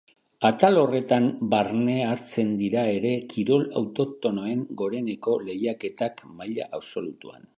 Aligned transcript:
Atal 0.47 0.77
horretan 0.83 1.27
barne 1.51 1.97
hartzen 2.13 2.49
dira 2.61 2.85
ere 2.95 3.11
kirol 3.35 3.67
autoktonoen 3.83 4.65
goreneko 4.83 5.39
lehiaketak 5.51 6.27
maila 6.41 6.69
absolutuan. 6.81 7.49